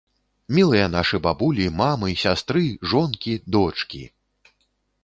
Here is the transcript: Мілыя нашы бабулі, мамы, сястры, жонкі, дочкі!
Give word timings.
Мілыя 0.57 0.85
нашы 0.95 1.19
бабулі, 1.27 1.67
мамы, 1.83 2.09
сястры, 2.23 2.65
жонкі, 2.95 3.39
дочкі! 3.59 4.03